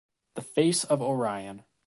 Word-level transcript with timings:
The 0.33 0.41
face 0.41 0.83
of 0.83 0.99
Orion. 0.99 1.63